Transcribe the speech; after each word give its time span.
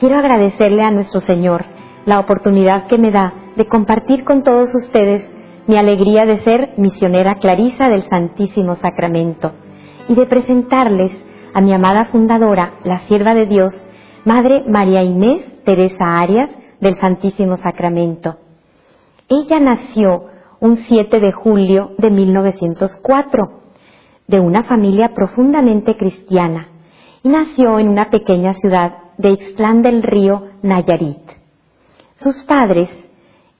quiero 0.00 0.16
agradecerle 0.16 0.82
a 0.82 0.90
nuestro 0.90 1.20
Señor 1.20 1.66
la 2.06 2.18
oportunidad 2.18 2.86
que 2.86 2.96
me 2.96 3.10
da 3.10 3.34
de 3.54 3.66
compartir 3.66 4.24
con 4.24 4.42
todos 4.42 4.74
ustedes 4.74 5.22
mi 5.66 5.76
alegría 5.76 6.24
de 6.24 6.40
ser 6.40 6.72
misionera 6.78 7.34
clarisa 7.34 7.90
del 7.90 8.02
Santísimo 8.08 8.76
Sacramento 8.76 9.52
y 10.08 10.14
de 10.14 10.24
presentarles 10.24 11.12
a 11.52 11.60
mi 11.60 11.74
amada 11.74 12.06
fundadora, 12.06 12.78
la 12.82 13.00
sierva 13.00 13.34
de 13.34 13.44
Dios, 13.44 13.74
Madre 14.24 14.64
María 14.66 15.02
Inés 15.02 15.42
Teresa 15.64 16.18
Arias 16.18 16.48
del 16.80 16.98
Santísimo 16.98 17.58
Sacramento. 17.58 18.38
Ella 19.28 19.60
nació 19.60 20.24
un 20.60 20.76
7 20.76 21.20
de 21.20 21.32
julio 21.32 21.92
de 21.98 22.10
1904 22.10 23.50
de 24.26 24.40
una 24.40 24.64
familia 24.64 25.12
profundamente 25.14 25.98
cristiana 25.98 26.68
y 27.22 27.28
nació 27.28 27.78
en 27.78 27.88
una 27.88 28.08
pequeña 28.08 28.54
ciudad 28.54 29.09
de 29.20 29.30
Ixtlán 29.32 29.82
del 29.82 30.02
Río, 30.02 30.48
Nayarit. 30.62 31.18
Sus 32.14 32.42
padres, 32.44 32.88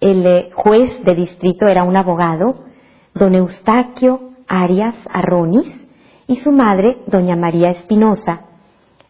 el 0.01 0.27
eh, 0.27 0.51
juez 0.55 1.05
de 1.05 1.15
distrito 1.15 1.67
era 1.67 1.85
un 1.85 1.97
abogado, 1.97 2.65
don 3.15 3.35
Eustaquio 3.35 4.31
Arias 4.49 4.95
Arronis, 5.13 5.69
y 6.27 6.37
su 6.37 6.53
madre, 6.53 7.03
doña 7.07 7.37
María 7.37 7.71
Espinosa. 7.71 8.47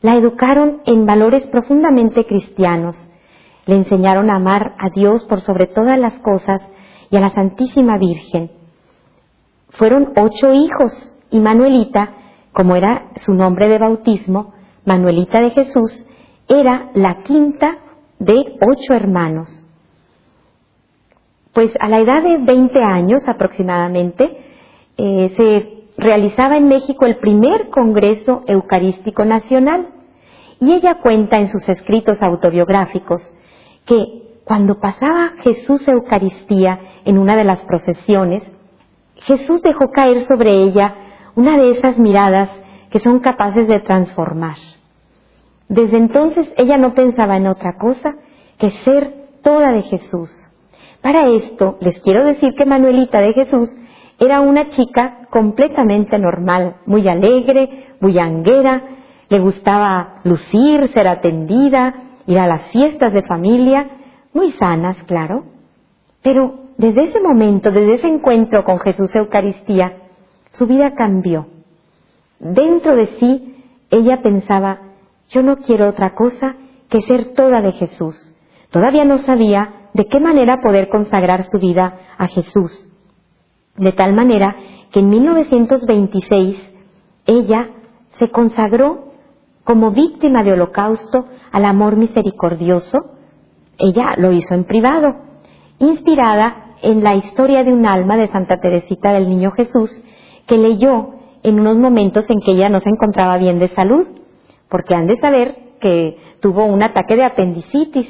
La 0.03 0.17
educaron 0.17 0.81
en 0.87 1.07
valores 1.07 1.45
profundamente 1.49 2.27
cristianos. 2.27 2.97
Le 3.67 3.77
enseñaron 3.77 4.31
a 4.31 4.37
amar 4.37 4.75
a 4.79 4.89
Dios 4.91 5.25
por 5.25 5.41
sobre 5.43 5.67
todas 5.67 5.99
las 5.99 6.15
cosas 6.21 6.63
y 7.11 7.17
a 7.17 7.21
la 7.21 7.31
Santísima 7.31 7.99
Virgen. 7.99 8.51
Fueron 9.71 10.13
ocho 10.17 10.53
hijos 10.53 11.15
y 11.31 11.39
Manuelita, 11.39 12.15
como 12.53 12.75
era 12.75 13.13
su 13.21 13.35
nombre 13.35 13.69
de 13.69 13.79
bautismo, 13.79 14.55
Manuelita 14.85 15.41
de 15.41 15.51
Jesús, 15.51 16.07
era 16.51 16.91
la 16.95 17.23
quinta 17.23 17.79
de 18.19 18.35
ocho 18.35 18.93
hermanos. 18.93 19.65
Pues 21.55 21.73
a 21.81 21.89
la 21.89 22.01
edad 22.01 22.23
de 22.23 22.39
20 22.39 22.83
años 22.83 23.23
aproximadamente, 23.29 24.25
eh, 24.97 25.33
se 25.37 25.81
realizaba 25.97 26.57
en 26.57 26.69
México 26.69 27.07
el 27.07 27.19
primer 27.19 27.71
Congreso 27.71 28.43
Eucarístico 28.47 29.25
Nacional 29.25 29.89
y 30.61 30.73
ella 30.73 30.99
cuenta 31.03 31.39
en 31.39 31.49
sus 31.49 31.67
escritos 31.69 32.21
autobiográficos 32.21 33.23
que 33.87 34.41
cuando 34.45 34.81
pasaba 34.81 35.35
Jesús 35.43 35.87
Eucaristía 35.87 36.81
en 37.05 37.17
una 37.17 37.37
de 37.37 37.45
las 37.45 37.61
procesiones, 37.61 38.43
Jesús 39.17 39.63
dejó 39.63 39.91
caer 39.93 40.23
sobre 40.23 40.51
ella 40.51 40.95
una 41.37 41.57
de 41.57 41.73
esas 41.73 41.97
miradas 41.99 42.51
que 42.91 42.99
son 42.99 43.21
capaces 43.21 43.69
de 43.69 43.81
transformar. 43.81 44.57
Desde 45.71 45.99
entonces 45.99 46.53
ella 46.57 46.77
no 46.77 46.95
pensaba 46.95 47.37
en 47.37 47.47
otra 47.47 47.77
cosa 47.77 48.17
que 48.59 48.71
ser 48.71 49.15
toda 49.41 49.71
de 49.71 49.83
Jesús. 49.83 50.29
Para 51.01 51.29
esto 51.29 51.79
les 51.81 51.99
quiero 52.01 52.25
decir 52.25 52.55
que 52.55 52.67
Manuelita 52.67 53.21
de 53.21 53.33
Jesús 53.33 53.71
era 54.19 54.41
una 54.41 54.69
chica 54.71 55.29
completamente 55.31 56.19
normal, 56.19 56.75
muy 56.87 57.07
alegre, 57.09 57.95
muy 58.01 58.19
anguera, 58.19 58.83
le 59.29 59.39
gustaba 59.39 60.21
lucir, 60.25 60.91
ser 60.93 61.07
atendida, 61.07 61.95
ir 62.27 62.39
a 62.41 62.49
las 62.49 62.69
fiestas 62.73 63.13
de 63.13 63.23
familia, 63.23 63.89
muy 64.35 64.51
sanas, 64.53 64.97
claro. 65.07 65.45
Pero 66.21 66.65
desde 66.79 67.05
ese 67.05 67.21
momento, 67.21 67.71
desde 67.71 67.95
ese 67.95 68.09
encuentro 68.09 68.65
con 68.65 68.81
Jesús 68.81 69.15
Eucaristía, 69.15 69.93
su 70.51 70.67
vida 70.67 70.95
cambió. 70.97 71.47
Dentro 72.41 72.97
de 72.97 73.07
sí, 73.21 73.55
ella 73.91 74.21
pensaba, 74.21 74.90
yo 75.31 75.43
no 75.43 75.57
quiero 75.57 75.89
otra 75.89 76.15
cosa 76.15 76.57
que 76.89 77.01
ser 77.03 77.35
toda 77.35 77.61
de 77.63 77.73
Jesús. 77.73 78.17
Todavía 78.71 79.05
no 79.05 79.19
sabía 79.19 79.89
de 79.95 80.07
qué 80.07 80.21
manera 80.21 80.61
poder 80.63 80.89
consagrar 80.89 81.45
su 81.45 81.59
vida 81.59 81.99
a 82.19 82.27
Jesús. 82.27 82.89
De 83.77 83.93
tal 83.93 84.13
manera 84.13 84.57
que 84.93 85.01
en 85.01 85.09
1926 85.09 86.57
ella 87.27 87.71
se 88.19 88.31
consagró 88.31 89.11
como 89.65 89.93
víctima 89.93 90.43
de 90.43 90.53
holocausto 90.53 91.27
al 91.53 91.65
amor 91.65 91.97
misericordioso. 91.97 92.99
Ella 93.79 94.15
lo 94.17 94.33
hizo 94.33 94.55
en 94.55 94.65
privado, 94.65 95.15
inspirada 95.79 96.75
en 96.83 97.05
la 97.05 97.15
historia 97.15 97.63
de 97.63 97.73
un 97.73 97.87
alma 97.87 98.17
de 98.17 98.29
Santa 98.29 98.57
Teresita 98.61 99.13
del 99.13 99.29
Niño 99.29 99.51
Jesús 99.53 99.91
que 100.47 100.59
leyó 100.59 101.11
en 101.43 101.61
unos 101.61 101.77
momentos 101.77 102.29
en 102.29 102.41
que 102.41 102.53
ella 102.53 102.69
no 102.69 102.81
se 102.81 102.91
encontraba 102.91 103.39
bien 103.39 103.59
de 103.59 103.69
salud, 103.69 104.07
porque 104.71 104.95
han 104.95 105.07
de 105.07 105.17
saber 105.17 105.57
que 105.81 106.17
tuvo 106.41 106.65
un 106.65 106.83
ataque 106.83 107.17
de 107.17 107.25
apendicitis 107.25 108.09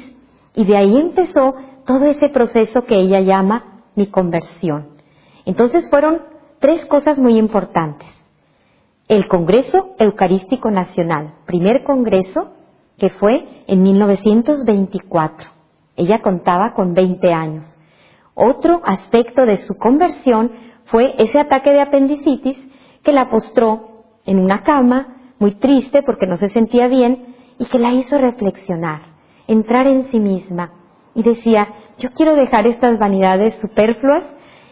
y 0.55 0.65
de 0.65 0.77
ahí 0.77 0.95
empezó 0.95 1.55
todo 1.85 2.05
ese 2.05 2.29
proceso 2.29 2.85
que 2.85 2.95
ella 2.95 3.19
llama 3.19 3.83
mi 3.95 4.07
conversión. 4.07 4.89
Entonces 5.45 5.89
fueron 5.89 6.21
tres 6.59 6.85
cosas 6.85 7.17
muy 7.17 7.37
importantes. 7.37 8.07
El 9.07 9.27
Congreso 9.27 9.95
Eucarístico 9.99 10.71
Nacional, 10.71 11.33
primer 11.45 11.83
congreso 11.83 12.51
que 12.97 13.09
fue 13.09 13.63
en 13.67 13.81
1924. 13.81 15.49
Ella 15.95 16.21
contaba 16.21 16.73
con 16.73 16.93
20 16.93 17.33
años. 17.33 17.65
Otro 18.33 18.81
aspecto 18.85 19.45
de 19.45 19.57
su 19.57 19.77
conversión 19.77 20.51
fue 20.85 21.13
ese 21.17 21.39
ataque 21.39 21.71
de 21.71 21.81
apendicitis 21.81 22.57
que 23.03 23.11
la 23.11 23.29
postró 23.29 24.03
en 24.25 24.39
una 24.39 24.63
cama, 24.63 25.20
muy 25.41 25.55
triste 25.55 26.03
porque 26.03 26.27
no 26.27 26.37
se 26.37 26.51
sentía 26.51 26.87
bien, 26.87 27.35
y 27.57 27.65
que 27.65 27.79
la 27.79 27.91
hizo 27.91 28.17
reflexionar, 28.19 29.01
entrar 29.47 29.87
en 29.87 30.05
sí 30.11 30.19
misma, 30.19 30.71
y 31.15 31.23
decía, 31.23 31.67
yo 31.97 32.11
quiero 32.11 32.35
dejar 32.35 32.67
estas 32.67 32.99
vanidades 32.99 33.59
superfluas 33.59 34.23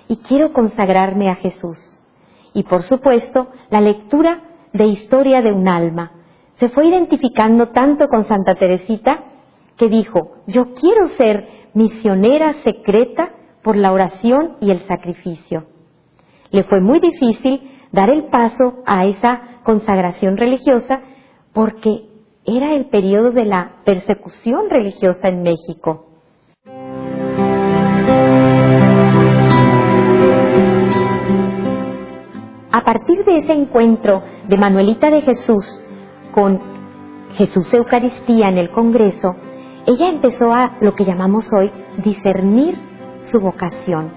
y 0.07 0.18
quiero 0.18 0.53
consagrarme 0.53 1.30
a 1.30 1.35
Jesús. 1.35 1.78
Y 2.53 2.63
por 2.63 2.84
supuesto, 2.84 3.47
la 3.72 3.81
lectura 3.81 4.41
de 4.72 4.85
historia 4.85 5.41
de 5.41 5.52
un 5.52 5.68
alma. 5.68 6.12
Se 6.57 6.69
fue 6.69 6.88
identificando 6.88 7.69
tanto 7.69 8.07
con 8.07 8.25
Santa 8.25 8.53
Teresita 8.56 9.24
que 9.75 9.90
dijo, 9.90 10.36
yo 10.46 10.74
quiero 10.74 11.09
ser 11.09 11.47
misionera 11.74 12.53
secreta 12.63 13.31
por 13.63 13.75
la 13.75 13.91
oración 13.91 14.57
y 14.62 14.69
el 14.69 14.81
sacrificio. 14.81 15.66
Le 16.51 16.63
fue 16.63 16.80
muy 16.80 17.00
difícil 17.00 17.78
dar 17.91 18.09
el 18.09 18.25
paso 18.25 18.83
a 18.85 19.05
esa 19.05 19.41
consagración 19.63 20.38
religiosa 20.38 21.01
porque 21.53 22.09
era 22.45 22.73
el 22.73 22.85
periodo 22.85 23.31
de 23.31 23.45
la 23.45 23.81
persecución 23.86 24.69
religiosa 24.69 25.27
en 25.27 25.44
México. 25.44 26.06
A 32.71 32.81
partir 32.83 33.25
de 33.25 33.39
ese 33.39 33.53
encuentro 33.53 34.24
de 34.47 34.57
Manuelita 34.57 35.09
de 35.09 35.21
Jesús 35.21 35.81
con 36.31 36.59
Jesús 37.33 37.74
Eucaristía 37.74 38.50
en 38.50 38.57
el 38.57 38.71
Congreso, 38.71 39.36
ella 39.86 40.09
empezó 40.09 40.53
a 40.53 40.77
lo 40.81 40.94
que 40.94 41.06
llamamos 41.06 41.51
hoy 41.51 41.71
discernir 42.03 42.77
su 43.24 43.39
vocación. 43.39 44.12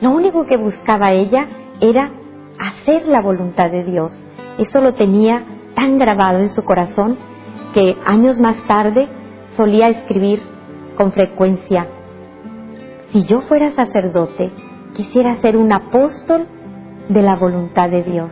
Lo 0.00 0.10
único 0.10 0.44
que 0.46 0.56
buscaba 0.56 1.12
ella 1.12 1.46
era 1.80 2.10
hacer 2.60 3.06
la 3.06 3.20
voluntad 3.22 3.70
de 3.70 3.84
Dios. 3.84 4.12
Eso 4.58 4.80
lo 4.80 4.94
tenía 4.94 5.44
tan 5.74 5.98
grabado 5.98 6.38
en 6.38 6.48
su 6.48 6.62
corazón 6.64 7.18
que 7.74 7.96
años 8.04 8.38
más 8.38 8.56
tarde 8.66 9.08
solía 9.56 9.88
escribir 9.88 10.40
con 10.96 11.12
frecuencia, 11.12 11.88
si 13.12 13.24
yo 13.24 13.40
fuera 13.40 13.72
sacerdote, 13.72 14.52
quisiera 14.94 15.34
ser 15.40 15.56
un 15.56 15.72
apóstol 15.72 16.46
de 17.08 17.22
la 17.22 17.34
voluntad 17.34 17.90
de 17.90 18.04
Dios. 18.04 18.30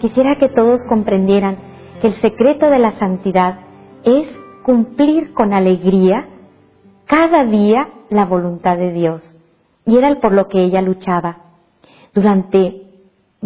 Quisiera 0.00 0.36
que 0.38 0.48
todos 0.48 0.80
comprendieran 0.88 1.58
que 2.00 2.06
el 2.06 2.14
secreto 2.20 2.70
de 2.70 2.78
la 2.78 2.92
santidad 2.92 3.58
es 4.04 4.28
cumplir 4.62 5.34
con 5.34 5.52
alegría 5.52 6.26
cada 7.04 7.44
día 7.44 7.88
la 8.08 8.24
voluntad 8.24 8.78
de 8.78 8.92
Dios. 8.92 9.22
Y 9.84 9.98
era 9.98 10.14
por 10.20 10.32
lo 10.32 10.48
que 10.48 10.62
ella 10.62 10.80
luchaba. 10.80 11.38
Durante 12.14 12.87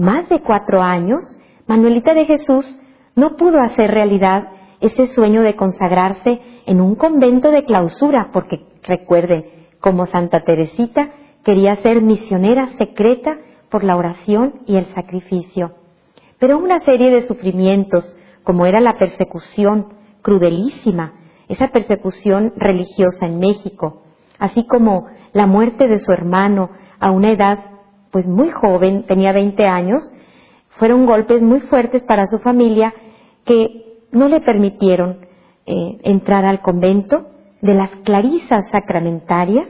más 0.03 0.29
de 0.29 0.41
cuatro 0.41 0.83
años, 0.83 1.21
Manuelita 1.69 2.13
de 2.13 2.25
Jesús 2.25 2.67
no 3.15 3.37
pudo 3.37 3.61
hacer 3.61 3.89
realidad 3.91 4.49
ese 4.81 5.07
sueño 5.07 5.43
de 5.43 5.55
consagrarse 5.55 6.41
en 6.67 6.81
un 6.81 6.97
convento 6.97 7.53
de 7.53 7.63
clausura, 7.63 8.31
porque 8.33 8.67
recuerden, 8.83 9.45
como 9.81 10.07
Santa 10.07 10.41
Teresita 10.41 11.11
quería 11.45 11.77
ser 11.77 12.03
misionera 12.03 12.73
secreta 12.79 13.39
por 13.71 13.85
la 13.85 13.97
oración 13.97 14.63
y 14.67 14.77
el 14.77 14.87
sacrificio. 14.87 15.75
Pero 16.41 16.59
una 16.59 16.81
serie 16.81 17.11
de 17.11 17.23
sufrimientos, 17.23 18.17
como 18.43 18.67
era 18.67 18.81
la 18.81 18.99
persecución 18.99 19.87
crudelísima, 20.21 21.13
esa 21.49 21.69
persecución 21.69 22.55
religiosa 22.57 23.27
en 23.27 23.39
México, 23.39 24.03
así 24.41 24.67
como 24.67 25.07
la 25.33 25.47
muerte 25.47 25.87
de 25.87 25.99
su 25.99 26.11
hermano 26.11 26.71
a 26.99 27.13
una 27.13 27.31
edad 27.31 27.72
pues 28.13 28.27
muy 28.27 28.51
joven, 28.51 29.07
tenía 29.07 29.33
20 29.33 29.67
años, 29.67 30.03
fueron 30.79 31.07
golpes 31.07 31.43
muy 31.43 31.61
fuertes 31.61 32.05
para 32.05 32.27
su 32.27 32.39
familia 32.39 32.95
que 33.45 34.01
no 34.13 34.29
le 34.29 34.41
permitieron 34.41 35.27
eh, 35.67 35.99
entrar 36.03 36.45
al 36.45 36.61
convento 36.61 37.27
de 37.63 37.75
las 37.75 37.91
Clarisas 38.05 38.69
Sacramentarias, 38.71 39.67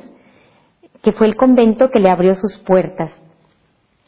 que 1.02 1.12
fue 1.12 1.28
el 1.28 1.36
convento 1.36 1.90
que 1.90 2.00
le 2.00 2.10
abrió 2.10 2.34
sus 2.34 2.58
puertas. 2.58 3.12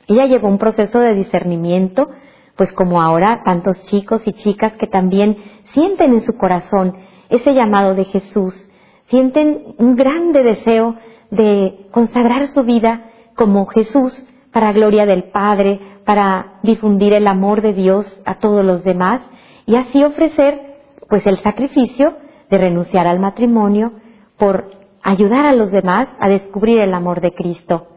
Ella 0.08 0.26
llevó 0.26 0.48
un 0.48 0.58
proceso 0.58 0.98
de 0.98 1.14
discernimiento, 1.14 2.08
pues 2.56 2.72
como 2.72 3.00
ahora 3.00 3.42
tantos 3.44 3.82
chicos 3.84 4.22
y 4.26 4.32
chicas 4.32 4.72
que 4.78 4.86
también 4.86 5.36
sienten 5.72 6.12
en 6.12 6.20
su 6.22 6.36
corazón 6.36 6.96
ese 7.28 7.54
llamado 7.54 7.94
de 7.94 8.04
Jesús, 8.04 8.68
sienten 9.06 9.74
un 9.78 9.94
grande 9.94 10.42
deseo 10.42 10.96
de 11.30 11.86
consagrar 11.90 12.46
su 12.48 12.62
vida 12.64 13.10
como 13.36 13.66
Jesús 13.66 14.26
para 14.52 14.72
gloria 14.72 15.06
del 15.06 15.24
Padre, 15.24 15.80
para 16.04 16.60
difundir 16.62 17.12
el 17.12 17.26
amor 17.26 17.62
de 17.62 17.72
Dios 17.72 18.20
a 18.24 18.36
todos 18.36 18.64
los 18.64 18.84
demás 18.84 19.22
y 19.66 19.76
así 19.76 20.02
ofrecer 20.04 20.74
pues 21.08 21.26
el 21.26 21.38
sacrificio 21.38 22.16
de 22.50 22.58
renunciar 22.58 23.06
al 23.06 23.18
matrimonio 23.18 23.92
por 24.38 24.70
ayudar 25.02 25.46
a 25.46 25.54
los 25.54 25.70
demás 25.70 26.08
a 26.20 26.28
descubrir 26.28 26.78
el 26.80 26.94
amor 26.94 27.20
de 27.20 27.32
Cristo. 27.32 27.88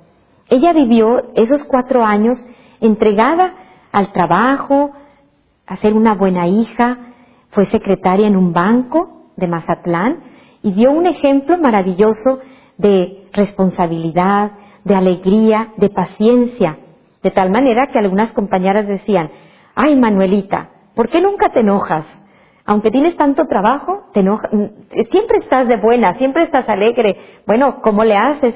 Ella 0.49 0.73
vivió 0.73 1.31
esos 1.35 1.63
cuatro 1.65 2.05
años 2.05 2.37
entregada 2.79 3.53
al 3.91 4.11
trabajo, 4.11 4.91
a 5.65 5.77
ser 5.77 5.93
una 5.93 6.15
buena 6.15 6.47
hija, 6.47 6.97
fue 7.49 7.65
secretaria 7.67 8.27
en 8.27 8.37
un 8.37 8.53
banco 8.53 9.31
de 9.35 9.47
Mazatlán 9.47 10.23
y 10.63 10.71
dio 10.71 10.91
un 10.91 11.05
ejemplo 11.05 11.57
maravilloso 11.57 12.39
de 12.77 13.27
responsabilidad, 13.33 14.51
de 14.87 14.95
alegría, 14.95 15.73
de 15.77 15.89
paciencia, 15.89 16.77
de 17.21 17.31
tal 17.31 17.51
manera 17.51 17.89
que 17.91 17.99
algunas 17.99 18.31
compañeras 18.31 18.87
decían, 18.87 19.29
ay 19.75 19.95
Manuelita, 19.95 20.69
¿por 20.95 21.09
qué 21.09 21.21
nunca 21.21 21.51
te 21.51 21.59
enojas? 21.59 22.05
Aunque 22.65 22.89
tienes 22.89 23.15
tanto 23.17 23.45
trabajo, 23.47 24.05
enojas, 24.13 24.49
siempre 25.11 25.37
estás 25.39 25.67
de 25.67 25.77
buena, 25.77 26.17
siempre 26.17 26.43
estás 26.43 26.67
alegre. 26.67 27.17
Bueno, 27.45 27.81
¿cómo 27.81 28.03
le 28.03 28.15
haces? 28.15 28.55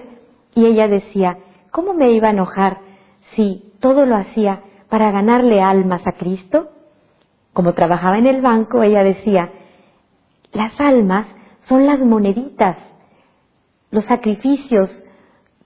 Y 0.55 0.65
ella 0.65 0.87
decía, 0.87 1.37
¿cómo 1.71 1.93
me 1.93 2.11
iba 2.11 2.27
a 2.27 2.31
enojar 2.31 2.79
si 3.35 3.73
todo 3.79 4.05
lo 4.05 4.15
hacía 4.15 4.61
para 4.89 5.11
ganarle 5.11 5.61
almas 5.61 6.05
a 6.07 6.13
Cristo? 6.13 6.69
Como 7.53 7.73
trabajaba 7.73 8.17
en 8.17 8.27
el 8.27 8.41
banco, 8.41 8.83
ella 8.83 9.03
decía, 9.03 9.51
las 10.51 10.79
almas 10.79 11.27
son 11.61 11.85
las 11.85 11.99
moneditas, 11.99 12.77
los 13.91 14.05
sacrificios, 14.05 14.89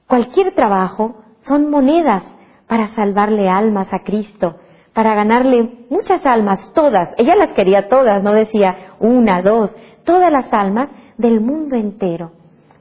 cualquier 0.08 0.54
trabajo 0.54 1.16
son 1.40 1.70
monedas 1.70 2.24
para 2.68 2.90
salvarle 2.90 3.50
almas 3.50 3.92
a 3.94 4.00
Cristo, 4.00 4.56
para 4.94 5.14
ganarle 5.14 5.86
muchas 5.90 6.26
almas, 6.26 6.72
todas. 6.74 7.14
Ella 7.18 7.36
las 7.36 7.52
quería 7.52 7.90
todas, 7.90 8.24
no 8.24 8.34
decía 8.34 8.96
una, 9.00 9.42
dos, 9.42 9.72
todas 10.04 10.32
las 10.32 10.52
almas 10.54 10.90
del 11.18 11.42
mundo 11.42 11.76
entero. 11.76 12.32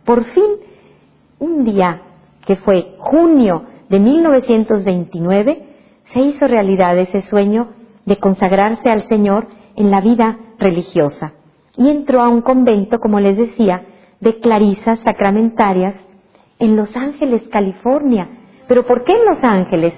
Por 0.05 0.25
fin, 0.25 0.51
un 1.39 1.65
día 1.65 2.03
que 2.47 2.57
fue 2.57 2.95
junio 2.99 3.65
de 3.89 3.99
1929, 3.99 5.69
se 6.13 6.21
hizo 6.21 6.47
realidad 6.47 6.97
ese 6.99 7.23
sueño 7.23 7.69
de 8.05 8.19
consagrarse 8.19 8.89
al 8.89 9.09
Señor 9.09 9.49
en 9.77 9.91
la 9.91 10.01
vida 10.01 10.39
religiosa. 10.59 11.33
Y 11.77 11.89
entró 11.89 12.23
a 12.23 12.29
un 12.29 12.43
convento, 12.43 12.99
como 13.01 13.19
les 13.19 13.37
decía, 13.37 13.83
de 14.21 14.39
clarisas 14.41 15.01
sacramentarias 15.01 15.97
en 16.59 16.77
Los 16.77 16.95
Ángeles, 16.97 17.43
California. 17.51 18.29
¿Pero 18.69 18.85
por 18.87 19.05
qué 19.05 19.13
en 19.13 19.25
Los 19.27 19.43
Ángeles? 19.45 19.95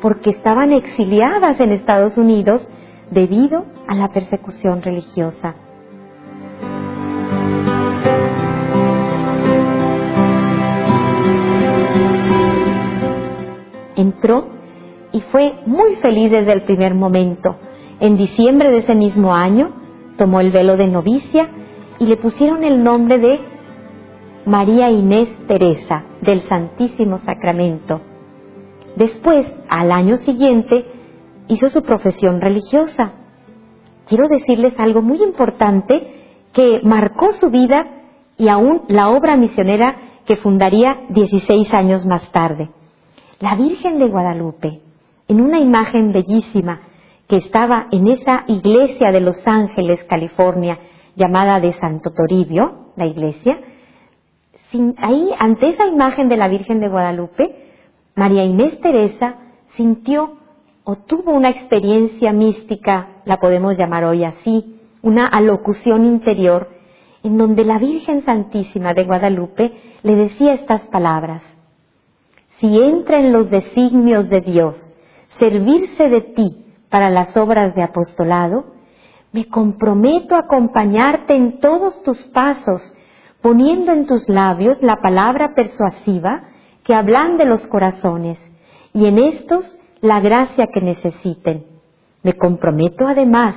Porque 0.00 0.30
estaban 0.30 0.72
exiliadas 0.72 1.58
en 1.60 1.72
Estados 1.72 2.16
Unidos 2.16 2.68
debido 3.10 3.64
a 3.88 3.94
la 3.94 4.08
persecución 4.08 4.82
religiosa. 4.82 5.54
Entró 13.96 14.48
y 15.12 15.20
fue 15.20 15.54
muy 15.66 15.96
feliz 15.96 16.30
desde 16.30 16.52
el 16.52 16.62
primer 16.62 16.94
momento. 16.94 17.56
En 18.00 18.16
diciembre 18.16 18.70
de 18.70 18.78
ese 18.78 18.94
mismo 18.94 19.34
año 19.34 19.72
tomó 20.18 20.40
el 20.40 20.50
velo 20.50 20.76
de 20.76 20.88
novicia 20.88 21.48
y 21.98 22.06
le 22.06 22.16
pusieron 22.16 22.64
el 22.64 22.82
nombre 22.82 23.18
de 23.18 23.53
María 24.46 24.90
Inés 24.90 25.28
Teresa 25.46 26.04
del 26.20 26.42
Santísimo 26.42 27.18
Sacramento. 27.20 28.02
Después, 28.96 29.46
al 29.70 29.90
año 29.90 30.18
siguiente, 30.18 30.84
hizo 31.48 31.68
su 31.70 31.82
profesión 31.82 32.42
religiosa. 32.42 33.12
Quiero 34.06 34.28
decirles 34.28 34.78
algo 34.78 35.00
muy 35.00 35.22
importante 35.22 35.94
que 36.52 36.80
marcó 36.84 37.32
su 37.32 37.48
vida 37.48 37.86
y 38.36 38.48
aún 38.48 38.82
la 38.88 39.08
obra 39.08 39.36
misionera 39.36 39.96
que 40.26 40.36
fundaría 40.36 41.06
16 41.08 41.72
años 41.72 42.04
más 42.04 42.30
tarde. 42.30 42.68
La 43.40 43.56
Virgen 43.56 43.98
de 43.98 44.08
Guadalupe, 44.08 44.80
en 45.26 45.40
una 45.40 45.58
imagen 45.58 46.12
bellísima 46.12 46.80
que 47.28 47.36
estaba 47.36 47.86
en 47.90 48.08
esa 48.08 48.44
iglesia 48.46 49.10
de 49.10 49.20
Los 49.20 49.46
Ángeles, 49.46 50.04
California, 50.04 50.78
llamada 51.16 51.60
de 51.60 51.72
Santo 51.72 52.10
Toribio, 52.14 52.92
la 52.96 53.06
iglesia, 53.06 53.58
ahí, 54.98 55.30
ante 55.38 55.68
esa 55.68 55.86
imagen 55.86 56.28
de 56.28 56.36
la 56.36 56.48
Virgen 56.48 56.80
de 56.80 56.88
Guadalupe, 56.88 57.54
María 58.14 58.44
Inés 58.44 58.80
Teresa 58.80 59.36
sintió 59.76 60.36
o 60.84 60.96
tuvo 60.96 61.32
una 61.32 61.50
experiencia 61.50 62.32
mística, 62.32 63.08
la 63.24 63.38
podemos 63.38 63.76
llamar 63.76 64.04
hoy 64.04 64.24
así, 64.24 64.80
una 65.02 65.26
alocución 65.26 66.04
interior, 66.04 66.68
en 67.22 67.38
donde 67.38 67.64
la 67.64 67.78
Virgen 67.78 68.24
Santísima 68.24 68.92
de 68.94 69.04
Guadalupe 69.04 69.72
le 70.02 70.14
decía 70.14 70.52
estas 70.52 70.86
palabras, 70.88 71.42
si 72.58 72.78
entra 72.78 73.18
en 73.18 73.32
los 73.32 73.50
designios 73.50 74.28
de 74.28 74.40
Dios 74.40 74.76
servirse 75.38 76.08
de 76.08 76.20
ti 76.20 76.64
para 76.90 77.10
las 77.10 77.36
obras 77.36 77.74
de 77.74 77.82
apostolado, 77.82 78.66
me 79.32 79.48
comprometo 79.48 80.36
a 80.36 80.40
acompañarte 80.40 81.34
en 81.34 81.58
todos 81.58 82.02
tus 82.04 82.22
pasos 82.24 82.94
poniendo 83.44 83.92
en 83.92 84.06
tus 84.06 84.26
labios 84.26 84.82
la 84.82 85.02
palabra 85.02 85.52
persuasiva 85.54 86.44
que 86.82 86.94
hablan 86.94 87.36
de 87.36 87.44
los 87.44 87.66
corazones, 87.66 88.38
y 88.94 89.04
en 89.04 89.18
estos 89.18 89.78
la 90.00 90.20
gracia 90.20 90.66
que 90.72 90.80
necesiten. 90.80 91.66
Me 92.22 92.32
comprometo 92.38 93.06
además, 93.06 93.54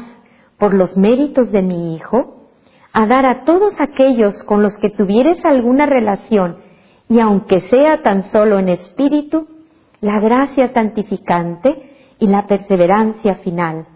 por 0.60 0.74
los 0.74 0.98
méritos 0.98 1.53
de 1.53 1.62
mi 1.62 1.96
Hijo, 1.96 2.50
a 2.91 3.06
dar 3.08 3.25
a 3.25 3.46
todos 3.46 3.79
aquellos 3.79 4.44
con 4.44 4.62
los 4.62 4.77
que 4.82 4.89
tuvieres 4.89 5.46
alguna 5.46 5.86
relación, 5.86 6.58
y 7.08 7.22
aunque 7.22 7.62
sea 7.62 8.03
tan 8.03 8.24
solo 8.24 8.60
en 8.60 8.67
espíritu, 8.67 9.48
la 10.01 10.20
gracia 10.20 10.74
santificante 10.74 11.96
y 12.20 12.27
la 12.27 12.46
perseverancia 12.46 13.36
final. 13.36 13.88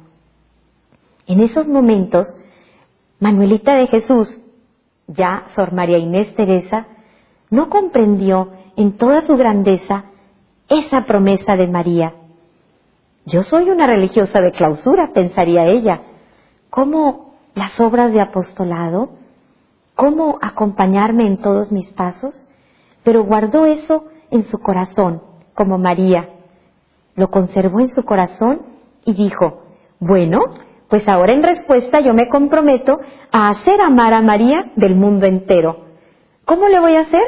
En 1.28 1.42
esos 1.42 1.68
momentos, 1.68 2.34
Manuelita 3.20 3.76
de 3.76 3.88
Jesús 3.88 4.41
ya 5.14 5.46
Sor 5.56 5.74
María 5.74 5.98
Inés 5.98 6.34
Teresa 6.36 6.88
no 7.50 7.70
comprendió 7.70 8.52
en 8.76 8.98
toda 8.98 9.22
su 9.22 9.36
grandeza 9.36 10.06
esa 10.70 11.06
promesa 11.06 11.56
de 11.56 11.68
María. 11.68 12.14
Yo 13.26 13.44
soy 13.44 13.70
una 13.70 13.88
religiosa 13.88 14.42
de 14.42 14.52
clausura, 14.52 15.12
pensaría 15.14 15.66
ella. 15.66 16.02
¿Cómo 16.70 17.36
las 17.54 17.80
obras 17.80 18.14
de 18.14 18.22
apostolado? 18.22 19.10
¿Cómo 19.96 20.40
acompañarme 20.42 21.28
en 21.28 21.38
todos 21.38 21.72
mis 21.72 21.90
pasos? 21.92 22.48
Pero 23.04 23.26
guardó 23.26 23.66
eso 23.66 24.06
en 24.32 24.44
su 24.44 24.60
corazón, 24.60 25.22
como 25.54 25.78
María. 25.78 26.30
Lo 27.16 27.30
conservó 27.30 27.82
en 27.82 27.90
su 27.90 28.04
corazón 28.04 28.62
y 29.06 29.14
dijo, 29.14 29.64
bueno, 30.00 30.40
pues 30.92 31.08
ahora 31.08 31.34
en 31.34 31.42
respuesta 31.42 32.02
yo 32.02 32.14
me 32.14 32.28
comprometo 32.28 33.00
a 33.32 33.48
hacer 33.48 33.80
amar 33.80 34.14
a 34.14 34.22
María 34.22 34.74
del 34.76 34.94
mundo 34.94 35.26
entero. 35.26 35.86
¿Cómo 36.44 36.68
le 36.68 36.82
voy 36.82 36.96
a 36.96 37.04
hacer? 37.04 37.22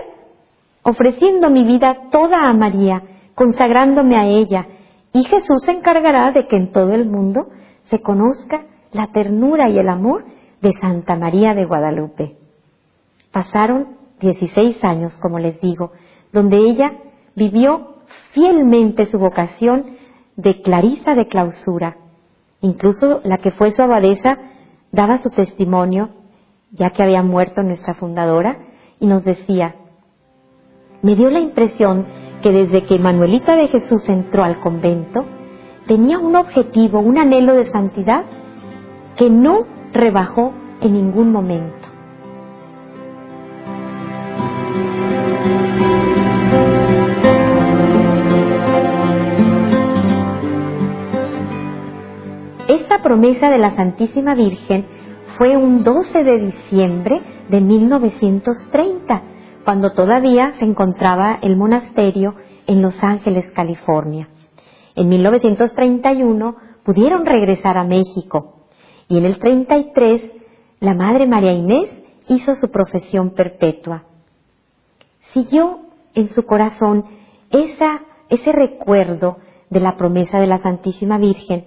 Ofreciendo 0.84 1.50
mi 1.50 1.64
vida 1.64 2.10
toda 2.12 2.50
a 2.50 2.54
María, 2.54 3.02
consagrándome 3.36 4.18
a 4.18 4.26
ella, 4.26 4.68
y 5.14 5.24
Jesús 5.24 5.64
se 5.64 5.72
encargará 5.72 6.32
de 6.32 6.46
que 6.48 6.58
en 6.58 6.74
todo 6.74 6.92
el 6.92 7.06
mundo 7.06 7.48
se 7.86 8.02
conozca 8.02 8.66
la 8.92 9.08
ternura 9.14 9.70
y 9.70 9.80
el 9.80 9.88
amor 9.88 10.26
de 10.62 10.74
Santa 10.82 11.16
María 11.16 11.54
de 11.54 11.64
Guadalupe. 11.64 12.36
Pasaron 13.32 13.96
16 14.20 14.84
años, 14.84 15.18
como 15.22 15.40
les 15.40 15.62
digo, 15.62 15.94
donde 16.34 16.58
ella 16.58 16.92
vivió 17.34 18.00
fielmente 18.34 19.06
su 19.06 19.18
vocación 19.18 19.96
de 20.36 20.62
clarisa 20.62 21.16
de 21.16 21.28
clausura, 21.28 22.03
Incluso 22.64 23.20
la 23.26 23.40
que 23.40 23.52
fue 23.52 23.72
su 23.72 23.84
abadesa 23.84 24.38
daba 24.94 25.18
su 25.18 25.30
testimonio, 25.30 26.10
ya 26.72 26.92
que 26.92 27.04
había 27.04 27.22
muerto 27.22 27.62
nuestra 27.62 27.94
fundadora, 27.96 28.58
y 29.02 29.06
nos 29.06 29.26
decía, 29.26 29.76
me 31.02 31.16
dio 31.16 31.30
la 31.30 31.42
impresión 31.42 32.08
que 32.42 32.52
desde 32.52 32.86
que 32.86 33.00
Manuelita 33.00 33.58
de 33.58 33.68
Jesús 33.68 34.08
entró 34.08 34.46
al 34.46 34.62
convento, 34.62 35.26
tenía 35.88 36.20
un 36.20 36.38
objetivo, 36.38 37.02
un 37.02 37.18
anhelo 37.18 37.54
de 37.54 37.70
santidad 37.70 38.24
que 39.18 39.30
no 39.30 39.66
rebajó 39.92 40.54
en 40.80 40.94
ningún 40.94 41.34
momento. 41.34 41.83
Promesa 53.04 53.52
de 53.52 53.60
la 53.60 53.76
Santísima 53.76 54.34
Virgen 54.34 54.86
fue 55.38 55.56
un 55.56 55.84
12 55.84 56.24
de 56.24 56.40
diciembre 56.40 57.22
de 57.50 57.62
1930, 57.62 59.22
cuando 59.64 59.92
todavía 59.92 60.54
se 60.58 60.66
encontraba 60.66 61.38
el 61.42 61.56
monasterio 61.56 62.34
en 62.66 62.82
Los 62.82 63.04
Ángeles, 63.04 63.52
California. 63.52 64.30
En 64.96 65.10
1931 65.10 66.56
pudieron 66.84 67.26
regresar 67.26 67.78
a 67.78 67.84
México 67.84 68.68
y 69.08 69.18
en 69.18 69.26
el 69.26 69.38
33 69.38 70.22
la 70.80 70.94
Madre 70.94 71.28
María 71.28 71.52
Inés 71.52 71.90
hizo 72.28 72.56
su 72.56 72.72
profesión 72.72 73.32
perpetua. 73.32 74.04
Siguió 75.34 75.80
en 76.14 76.30
su 76.30 76.46
corazón 76.46 77.06
esa, 77.50 78.02
ese 78.30 78.52
recuerdo 78.52 79.38
de 79.70 79.80
la 79.80 79.98
promesa 79.98 80.40
de 80.40 80.48
la 80.48 80.60
Santísima 80.60 81.18
Virgen 81.18 81.66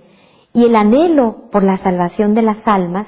y 0.57 0.65
el 0.65 0.75
anhelo 0.75 1.51
por 1.53 1.63
la 1.63 1.77
salvación 1.77 2.33
de 2.33 2.41
las 2.41 2.57
almas 2.67 3.07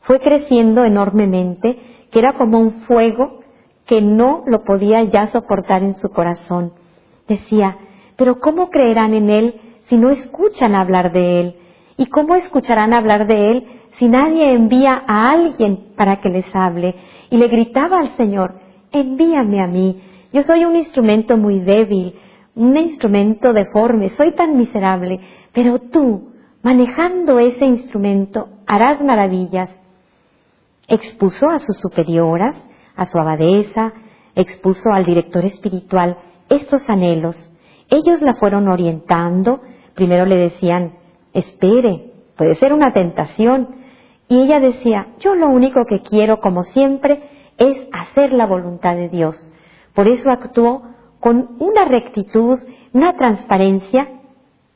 fue 0.00 0.18
creciendo 0.18 0.84
enormemente, 0.84 1.78
que 2.10 2.18
era 2.18 2.32
como 2.32 2.58
un 2.58 2.72
fuego 2.88 3.38
que 3.86 4.02
no 4.02 4.42
lo 4.46 4.64
podía 4.64 5.04
ya 5.04 5.28
soportar 5.28 5.84
en 5.84 5.94
su 5.94 6.08
corazón. 6.08 6.72
Decía, 7.28 7.76
pero 8.16 8.40
¿cómo 8.40 8.68
creerán 8.68 9.14
en 9.14 9.30
Él 9.30 9.60
si 9.84 9.96
no 9.96 10.10
escuchan 10.10 10.74
hablar 10.74 11.12
de 11.12 11.40
Él? 11.40 11.56
¿Y 11.96 12.06
cómo 12.06 12.34
escucharán 12.34 12.92
hablar 12.92 13.28
de 13.28 13.52
Él 13.52 13.66
si 13.92 14.08
nadie 14.08 14.52
envía 14.52 15.00
a 15.06 15.30
alguien 15.30 15.92
para 15.96 16.16
que 16.16 16.30
les 16.30 16.52
hable? 16.52 16.96
Y 17.30 17.36
le 17.36 17.46
gritaba 17.46 18.00
al 18.00 18.16
Señor, 18.16 18.54
envíame 18.90 19.62
a 19.62 19.68
mí, 19.68 20.02
yo 20.32 20.42
soy 20.42 20.64
un 20.64 20.74
instrumento 20.74 21.36
muy 21.36 21.60
débil, 21.60 22.16
un 22.56 22.76
instrumento 22.76 23.52
deforme, 23.52 24.08
soy 24.08 24.34
tan 24.34 24.56
miserable, 24.56 25.20
pero 25.52 25.78
tú, 25.78 26.32
manejando 26.68 27.38
ese 27.38 27.64
instrumento, 27.64 28.50
harás 28.66 29.02
maravillas. 29.02 29.70
Expuso 30.86 31.48
a 31.48 31.60
sus 31.60 31.78
superioras, 31.78 32.62
a 32.94 33.06
su 33.06 33.16
abadesa, 33.18 33.94
expuso 34.34 34.92
al 34.92 35.06
director 35.06 35.46
espiritual 35.46 36.18
estos 36.50 36.90
anhelos. 36.90 37.50
Ellos 37.88 38.20
la 38.20 38.34
fueron 38.34 38.68
orientando, 38.68 39.62
primero 39.94 40.26
le 40.26 40.36
decían, 40.36 40.92
espere, 41.32 42.12
puede 42.36 42.54
ser 42.56 42.74
una 42.74 42.92
tentación. 42.92 43.76
Y 44.28 44.38
ella 44.38 44.60
decía, 44.60 45.14
yo 45.20 45.34
lo 45.36 45.48
único 45.48 45.86
que 45.88 46.02
quiero, 46.02 46.38
como 46.38 46.64
siempre, 46.64 47.22
es 47.56 47.88
hacer 47.92 48.34
la 48.34 48.44
voluntad 48.44 48.94
de 48.94 49.08
Dios. 49.08 49.50
Por 49.94 50.06
eso 50.06 50.30
actuó 50.30 50.82
con 51.18 51.56
una 51.60 51.86
rectitud, 51.86 52.58
una 52.92 53.16
transparencia, 53.16 54.06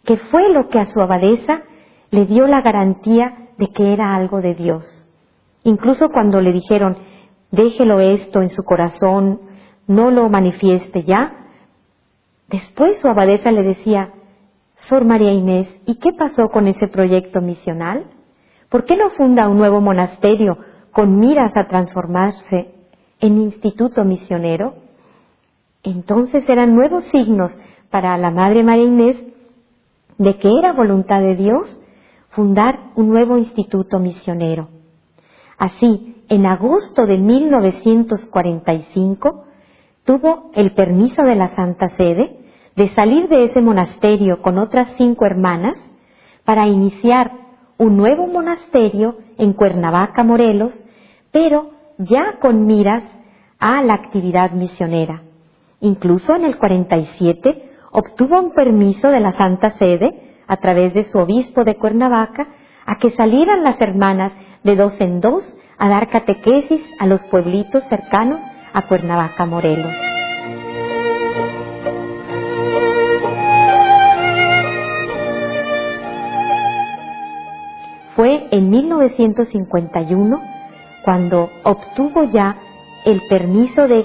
que 0.06 0.16
fue 0.16 0.48
lo 0.54 0.70
que 0.70 0.78
a 0.78 0.86
su 0.86 0.98
abadesa 0.98 1.64
le 2.12 2.26
dio 2.26 2.46
la 2.46 2.60
garantía 2.60 3.48
de 3.56 3.68
que 3.68 3.92
era 3.92 4.14
algo 4.14 4.40
de 4.40 4.54
Dios. 4.54 5.08
Incluso 5.64 6.10
cuando 6.10 6.40
le 6.40 6.52
dijeron, 6.52 6.98
déjelo 7.50 8.00
esto 8.00 8.42
en 8.42 8.50
su 8.50 8.62
corazón, 8.62 9.40
no 9.86 10.10
lo 10.10 10.28
manifieste 10.28 11.04
ya, 11.04 11.48
después 12.48 13.00
su 13.00 13.08
abadesa 13.08 13.50
le 13.50 13.62
decía, 13.62 14.12
Sor 14.76 15.06
María 15.06 15.32
Inés, 15.32 15.68
¿y 15.86 15.96
qué 15.96 16.12
pasó 16.12 16.48
con 16.52 16.66
ese 16.66 16.86
proyecto 16.86 17.40
misional? 17.40 18.10
¿Por 18.68 18.84
qué 18.84 18.96
no 18.96 19.10
funda 19.10 19.48
un 19.48 19.56
nuevo 19.56 19.80
monasterio 19.80 20.58
con 20.92 21.18
miras 21.18 21.52
a 21.56 21.66
transformarse 21.66 22.74
en 23.20 23.40
instituto 23.40 24.04
misionero? 24.04 24.74
Entonces 25.82 26.46
eran 26.48 26.74
nuevos 26.74 27.04
signos 27.04 27.56
para 27.90 28.18
la 28.18 28.30
Madre 28.30 28.62
María 28.64 28.84
Inés 28.84 29.16
de 30.18 30.36
que 30.36 30.50
era 30.58 30.72
voluntad 30.72 31.22
de 31.22 31.36
Dios 31.36 31.78
fundar 32.32 32.90
un 32.96 33.08
nuevo 33.08 33.38
instituto 33.38 33.98
misionero. 33.98 34.68
Así, 35.58 36.24
en 36.28 36.44
agosto 36.46 37.06
de 37.06 37.18
1945, 37.18 39.44
tuvo 40.04 40.50
el 40.54 40.72
permiso 40.72 41.22
de 41.22 41.36
la 41.36 41.54
Santa 41.54 41.88
Sede 41.90 42.40
de 42.74 42.88
salir 42.94 43.28
de 43.28 43.44
ese 43.44 43.60
monasterio 43.60 44.42
con 44.42 44.58
otras 44.58 44.88
cinco 44.96 45.26
hermanas 45.26 45.78
para 46.44 46.66
iniciar 46.66 47.30
un 47.78 47.96
nuevo 47.96 48.26
monasterio 48.26 49.18
en 49.38 49.52
Cuernavaca, 49.52 50.24
Morelos, 50.24 50.72
pero 51.30 51.70
ya 51.98 52.38
con 52.40 52.66
miras 52.66 53.04
a 53.58 53.82
la 53.82 53.94
actividad 53.94 54.52
misionera. 54.52 55.22
Incluso 55.80 56.34
en 56.34 56.44
el 56.44 56.56
47 56.56 57.70
obtuvo 57.92 58.40
un 58.40 58.52
permiso 58.52 59.08
de 59.08 59.20
la 59.20 59.32
Santa 59.32 59.76
Sede 59.78 60.31
a 60.52 60.58
través 60.58 60.92
de 60.92 61.04
su 61.04 61.18
obispo 61.18 61.64
de 61.64 61.76
Cuernavaca, 61.76 62.46
a 62.84 62.96
que 62.96 63.08
salieran 63.12 63.64
las 63.64 63.80
hermanas 63.80 64.34
de 64.62 64.76
dos 64.76 65.00
en 65.00 65.18
dos 65.22 65.42
a 65.78 65.88
dar 65.88 66.10
catequesis 66.10 66.82
a 66.98 67.06
los 67.06 67.24
pueblitos 67.24 67.82
cercanos 67.88 68.38
a 68.74 68.82
Cuernavaca, 68.82 69.46
Morelos. 69.46 69.94
Fue 78.14 78.46
en 78.50 78.68
1951 78.68 80.42
cuando 81.02 81.48
obtuvo 81.64 82.24
ya 82.24 82.58
el 83.06 83.22
permiso 83.30 83.88
de 83.88 84.04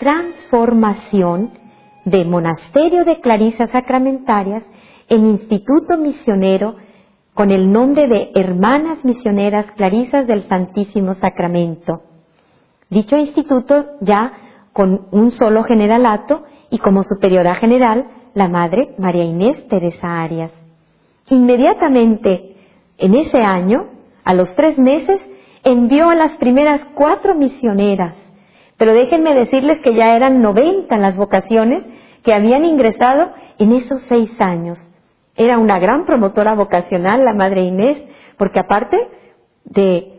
transformación 0.00 1.52
de 2.04 2.24
monasterio 2.24 3.04
de 3.04 3.20
clarisas 3.20 3.70
sacramentarias 3.70 4.64
en 5.08 5.26
Instituto 5.26 5.96
Misionero 5.96 6.76
con 7.34 7.50
el 7.50 7.70
nombre 7.70 8.08
de 8.08 8.30
Hermanas 8.34 9.04
Misioneras 9.04 9.66
Clarisas 9.76 10.26
del 10.26 10.44
Santísimo 10.48 11.14
Sacramento. 11.14 12.02
Dicho 12.88 13.16
instituto 13.16 13.84
ya 14.00 14.32
con 14.72 15.06
un 15.10 15.30
solo 15.30 15.62
generalato 15.64 16.44
y 16.70 16.78
como 16.78 17.02
superiora 17.02 17.56
general 17.56 18.06
la 18.34 18.48
Madre 18.48 18.94
María 18.98 19.24
Inés 19.24 19.66
Teresa 19.68 20.22
Arias. 20.22 20.52
Inmediatamente 21.28 22.56
en 22.98 23.14
ese 23.14 23.38
año, 23.38 23.88
a 24.24 24.34
los 24.34 24.54
tres 24.54 24.78
meses, 24.78 25.20
envió 25.62 26.08
a 26.08 26.14
las 26.14 26.36
primeras 26.36 26.80
cuatro 26.94 27.34
misioneras. 27.34 28.14
Pero 28.78 28.92
déjenme 28.92 29.34
decirles 29.34 29.80
que 29.82 29.94
ya 29.94 30.16
eran 30.16 30.40
90 30.40 30.96
las 30.98 31.16
vocaciones 31.16 31.84
que 32.22 32.34
habían 32.34 32.64
ingresado 32.64 33.32
en 33.58 33.72
esos 33.72 34.02
seis 34.02 34.30
años. 34.40 34.78
Era 35.36 35.58
una 35.58 35.78
gran 35.78 36.04
promotora 36.04 36.54
vocacional 36.54 37.24
la 37.24 37.34
Madre 37.34 37.62
Inés, 37.62 38.02
porque 38.38 38.60
aparte 38.60 38.96
de 39.64 40.16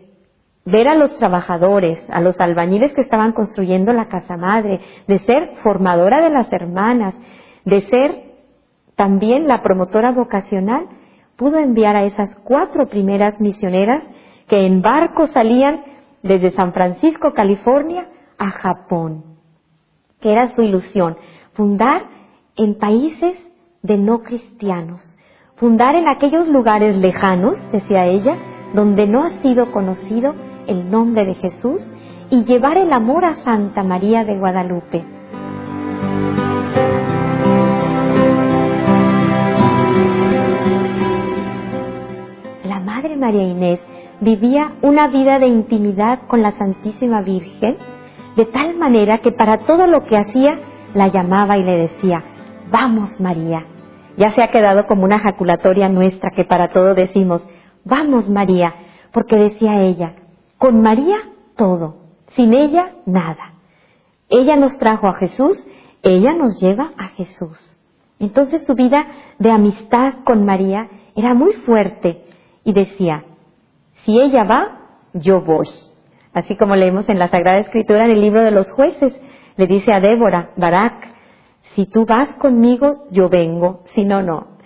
ver 0.65 0.87
a 0.87 0.95
los 0.95 1.15
trabajadores, 1.17 1.99
a 2.09 2.19
los 2.21 2.39
albañiles 2.39 2.93
que 2.93 3.01
estaban 3.01 3.31
construyendo 3.31 3.93
la 3.93 4.09
casa 4.09 4.35
madre, 4.35 4.79
de 5.07 5.19
ser 5.19 5.55
formadora 5.63 6.21
de 6.21 6.29
las 6.29 6.51
hermanas, 6.51 7.15
de 7.63 7.81
ser 7.81 8.23
también 8.95 9.47
la 9.47 9.61
promotora 9.61 10.11
vocacional, 10.11 10.87
pudo 11.37 11.57
enviar 11.57 11.95
a 11.95 12.03
esas 12.03 12.35
cuatro 12.43 12.87
primeras 12.87 13.39
misioneras 13.39 14.03
que 14.47 14.65
en 14.65 14.81
barco 14.81 15.27
salían 15.27 15.83
desde 16.21 16.51
San 16.51 16.73
Francisco, 16.73 17.33
California, 17.33 18.07
a 18.37 18.49
Japón, 18.49 19.23
que 20.19 20.31
era 20.31 20.49
su 20.49 20.61
ilusión, 20.61 21.15
fundar 21.53 22.03
en 22.55 22.77
países 22.77 23.37
de 23.87 23.97
no 23.97 24.19
cristianos, 24.19 25.01
fundar 25.55 25.95
en 25.95 26.07
aquellos 26.09 26.47
lugares 26.49 26.97
lejanos, 26.97 27.55
decía 27.71 28.05
ella, 28.05 28.37
donde 28.73 29.07
no 29.07 29.23
ha 29.23 29.29
sido 29.41 29.71
conocido 29.71 30.35
el 30.67 30.91
nombre 30.91 31.25
de 31.25 31.35
Jesús 31.35 31.81
y 32.29 32.43
llevar 32.43 32.77
el 32.77 32.91
amor 32.91 33.23
a 33.23 33.35
Santa 33.35 33.83
María 33.83 34.25
de 34.25 34.37
Guadalupe. 34.37 35.03
La 42.65 42.81
Madre 42.81 43.15
María 43.15 43.43
Inés 43.43 43.79
vivía 44.19 44.73
una 44.81 45.07
vida 45.07 45.39
de 45.39 45.47
intimidad 45.47 46.27
con 46.27 46.41
la 46.41 46.51
Santísima 46.57 47.21
Virgen, 47.21 47.77
de 48.35 48.45
tal 48.47 48.75
manera 48.75 49.19
que 49.19 49.31
para 49.31 49.59
todo 49.59 49.87
lo 49.87 50.03
que 50.03 50.17
hacía 50.17 50.59
la 50.93 51.07
llamaba 51.07 51.57
y 51.57 51.63
le 51.63 51.77
decía, 51.77 52.21
vamos 52.69 53.19
María, 53.19 53.65
ya 54.17 54.33
se 54.33 54.43
ha 54.43 54.51
quedado 54.51 54.87
como 54.87 55.03
una 55.03 55.19
jaculatoria 55.19 55.87
nuestra 55.89 56.31
que 56.35 56.43
para 56.43 56.69
todo 56.69 56.95
decimos, 56.95 57.47
vamos 57.85 58.29
María, 58.29 58.73
porque 59.13 59.35
decía 59.35 59.81
ella, 59.81 60.15
con 60.57 60.81
María 60.81 61.17
todo, 61.55 61.97
sin 62.35 62.53
ella 62.53 62.95
nada. 63.05 63.53
Ella 64.29 64.55
nos 64.55 64.77
trajo 64.77 65.07
a 65.07 65.13
Jesús, 65.13 65.63
ella 66.01 66.33
nos 66.33 66.59
lleva 66.59 66.91
a 66.97 67.09
Jesús. 67.09 67.77
Entonces 68.19 68.65
su 68.65 68.73
vida 68.73 69.05
de 69.39 69.51
amistad 69.51 70.15
con 70.25 70.43
María 70.43 70.89
era 71.15 71.33
muy 71.33 71.53
fuerte 71.53 72.23
y 72.63 72.73
decía, 72.73 73.23
si 74.03 74.19
ella 74.19 74.43
va, 74.43 74.79
yo 75.13 75.41
voy. 75.41 75.67
así 76.33 76.55
como 76.57 76.75
leemos 76.75 77.07
en 77.09 77.19
la 77.19 77.29
Sagrada 77.29 77.59
Escritura 77.59 78.05
en 78.05 78.11
el 78.11 78.21
libro 78.21 78.43
de 78.43 78.51
los 78.51 78.69
jueces. 78.71 79.13
Le 79.55 79.65
dice 79.65 79.91
a 79.91 79.99
Débora, 79.99 80.51
Barak, 80.55 81.16
si 81.77 81.85
tú 81.85 82.07
vas 82.07 82.29
conmigo, 82.39 83.05
yo 83.11 83.29
vengo, 83.29 83.83
si 83.93 84.03
no, 84.03 84.23
no. 84.23 84.57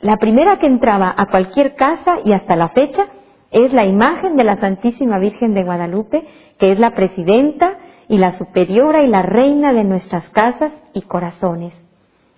La 0.00 0.16
primera 0.16 0.58
que 0.58 0.66
entraba 0.66 1.14
a 1.16 1.26
cualquier 1.26 1.76
casa 1.76 2.16
y 2.24 2.32
hasta 2.32 2.56
la 2.56 2.70
fecha 2.70 3.06
es 3.52 3.72
la 3.72 3.86
imagen 3.86 4.36
de 4.36 4.42
la 4.42 4.56
Santísima 4.56 5.20
Virgen 5.20 5.54
de 5.54 5.62
Guadalupe, 5.62 6.26
que 6.58 6.72
es 6.72 6.80
la 6.80 6.96
presidenta 6.96 7.78
y 8.08 8.18
la 8.18 8.36
superiora 8.36 9.04
y 9.04 9.06
la 9.06 9.22
reina 9.22 9.72
de 9.72 9.84
nuestras 9.84 10.28
casas 10.30 10.72
y 10.94 11.02
corazones. 11.02 11.74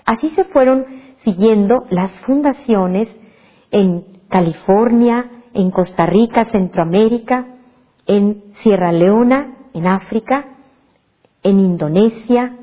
Así 0.05 0.29
se 0.37 0.45
fueron 0.45 0.85
siguiendo 1.25 1.87
las 1.89 2.11
fundaciones 2.27 3.09
en 3.71 4.05
California, 4.29 5.31
en 5.55 5.71
Costa 5.71 6.05
Rica, 6.05 6.45
Centroamérica, 6.53 7.47
en 8.07 8.53
Sierra 8.63 8.93
Leona, 8.93 9.55
en 9.73 9.87
África, 9.87 10.45
en 11.43 11.59
Indonesia, 11.59 12.59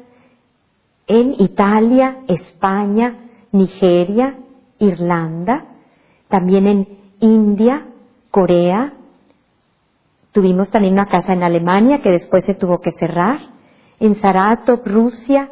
en 1.08 1.36
Italia, 1.40 2.20
España, 2.28 3.16
Nigeria, 3.52 4.38
Irlanda, 4.80 5.66
también 6.28 6.68
en 6.68 6.88
India, 7.20 7.88
Corea. 8.30 8.94
Tuvimos 10.34 10.70
también 10.70 10.94
una 10.94 11.08
casa 11.08 11.34
en 11.34 11.44
Alemania 11.44 12.02
que 12.02 12.10
después 12.10 12.46
se 12.46 12.54
tuvo 12.54 12.80
que 12.82 12.92
cerrar, 13.00 13.40
en 14.00 14.16
Saratov, 14.16 14.82
Rusia, 14.86 15.50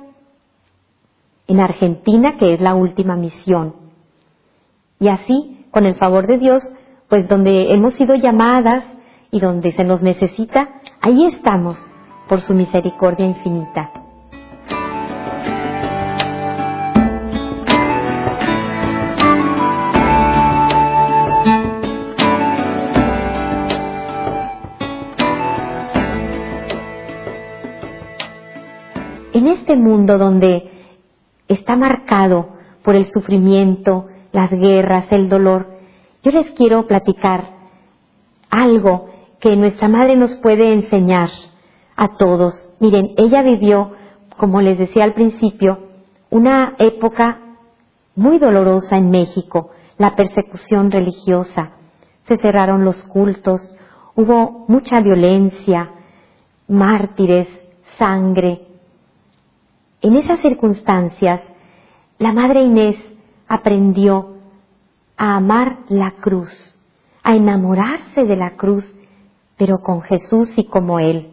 en 1.48 1.60
Argentina, 1.60 2.38
que 2.38 2.54
es 2.54 2.62
la 2.62 2.76
última 2.76 3.16
misión. 3.16 3.76
Y 5.00 5.08
así, 5.08 5.66
con 5.72 5.86
el 5.86 5.96
favor 5.96 6.28
de 6.28 6.38
Dios, 6.38 6.64
pues 7.10 7.28
donde 7.28 7.74
hemos 7.74 7.94
sido 7.96 8.16
llamadas 8.16 8.84
y 9.32 9.40
donde 9.40 9.74
se 9.74 9.84
nos 9.84 10.02
necesita, 10.02 10.82
ahí 11.02 11.26
estamos, 11.28 11.78
por 12.28 12.42
su 12.42 12.54
misericordia 12.54 13.26
infinita. 13.26 14.05
En 29.46 29.52
este 29.52 29.76
mundo 29.76 30.18
donde 30.18 30.72
está 31.48 31.76
marcado 31.76 32.56
por 32.82 32.96
el 32.96 33.12
sufrimiento, 33.12 34.08
las 34.32 34.50
guerras, 34.50 35.06
el 35.12 35.30
dolor, 35.30 35.68
yo 36.24 36.32
les 36.32 36.50
quiero 36.54 36.88
platicar 36.88 37.52
algo 38.50 39.08
que 39.40 39.56
nuestra 39.56 39.88
madre 39.88 40.16
nos 40.16 40.36
puede 40.38 40.74
enseñar 40.74 41.30
a 41.96 42.08
todos. 42.18 42.56
Miren, 42.80 43.14
ella 43.18 43.44
vivió, 43.44 43.92
como 44.36 44.62
les 44.62 44.80
decía 44.80 45.04
al 45.04 45.14
principio, 45.14 45.78
una 46.32 46.74
época 46.80 47.38
muy 48.16 48.40
dolorosa 48.40 48.98
en 48.98 49.12
México, 49.12 49.70
la 50.00 50.16
persecución 50.16 50.90
religiosa. 50.90 51.74
Se 52.28 52.36
cerraron 52.38 52.84
los 52.84 53.04
cultos, 53.04 53.62
hubo 54.16 54.66
mucha 54.68 55.02
violencia, 55.02 55.92
mártires, 56.68 57.48
sangre. 58.00 58.75
En 60.02 60.18
esas 60.18 60.40
circunstancias, 60.42 61.42
la 62.20 62.34
Madre 62.34 62.62
Inés 62.62 62.98
aprendió 63.48 64.36
a 65.18 65.36
amar 65.38 65.80
la 65.90 66.12
cruz, 66.12 66.50
a 67.24 67.36
enamorarse 67.36 68.24
de 68.24 68.36
la 68.36 68.56
cruz, 68.56 68.86
pero 69.58 69.80
con 69.82 70.02
Jesús 70.02 70.50
y 70.58 70.66
como 70.66 71.00
Él. 71.00 71.30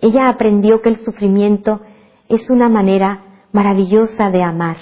Ella 0.00 0.28
aprendió 0.28 0.82
que 0.82 0.88
el 0.88 0.96
sufrimiento 0.96 1.80
es 2.28 2.50
una 2.50 2.68
manera 2.68 3.22
maravillosa 3.52 4.30
de 4.30 4.42
amar. 4.42 4.78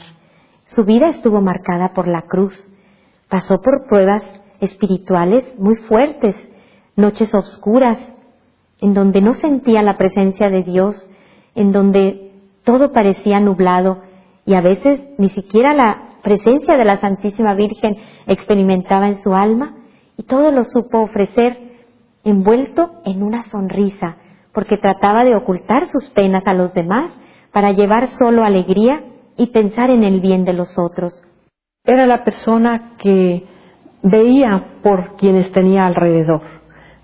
Su 0.64 0.84
vida 0.84 1.08
estuvo 1.08 1.40
marcada 1.40 1.92
por 1.92 2.06
la 2.06 2.22
cruz. 2.22 2.54
Pasó 3.28 3.60
por 3.60 3.86
pruebas 3.88 4.22
espirituales 4.60 5.44
muy 5.58 5.76
fuertes, 5.76 6.36
noches 6.96 7.34
oscuras, 7.34 7.98
en 8.80 8.94
donde 8.94 9.20
no 9.20 9.34
sentía 9.34 9.82
la 9.82 9.96
presencia 9.96 10.48
de 10.48 10.62
Dios, 10.62 11.10
en 11.54 11.72
donde 11.72 12.29
todo 12.70 12.92
parecía 12.92 13.40
nublado 13.40 13.98
y 14.46 14.54
a 14.54 14.60
veces 14.60 15.00
ni 15.18 15.28
siquiera 15.30 15.74
la 15.74 16.20
presencia 16.22 16.76
de 16.76 16.84
la 16.84 17.00
Santísima 17.00 17.54
Virgen 17.54 17.96
experimentaba 18.28 19.08
en 19.08 19.16
su 19.16 19.34
alma 19.34 19.74
y 20.16 20.22
todo 20.22 20.52
lo 20.52 20.62
supo 20.62 21.00
ofrecer 21.00 21.58
envuelto 22.22 22.92
en 23.04 23.24
una 23.24 23.44
sonrisa, 23.46 24.18
porque 24.52 24.76
trataba 24.76 25.24
de 25.24 25.34
ocultar 25.34 25.88
sus 25.88 26.10
penas 26.10 26.44
a 26.46 26.54
los 26.54 26.72
demás 26.72 27.10
para 27.52 27.72
llevar 27.72 28.06
solo 28.06 28.44
alegría 28.44 29.02
y 29.36 29.48
pensar 29.48 29.90
en 29.90 30.04
el 30.04 30.20
bien 30.20 30.44
de 30.44 30.52
los 30.52 30.78
otros. 30.78 31.12
Era 31.84 32.06
la 32.06 32.22
persona 32.22 32.92
que 32.98 33.48
veía 34.04 34.74
por 34.84 35.16
quienes 35.16 35.50
tenía 35.50 35.86
alrededor, 35.86 36.42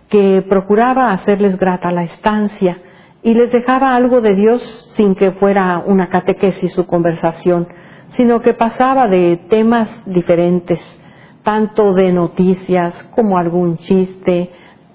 que 0.08 0.44
procuraba 0.48 1.10
hacerles 1.10 1.58
grata 1.58 1.90
la 1.90 2.04
estancia 2.04 2.78
y 3.26 3.34
les 3.34 3.50
dejaba 3.50 3.96
algo 3.96 4.20
de 4.20 4.36
Dios 4.36 4.62
sin 4.94 5.16
que 5.16 5.32
fuera 5.32 5.82
una 5.84 6.10
catequesis 6.10 6.72
su 6.72 6.86
conversación, 6.86 7.66
sino 8.10 8.40
que 8.40 8.54
pasaba 8.54 9.08
de 9.08 9.36
temas 9.50 9.90
diferentes, 10.06 10.80
tanto 11.42 11.92
de 11.92 12.12
noticias 12.12 13.02
como 13.16 13.36
algún 13.36 13.78
chiste, 13.78 14.52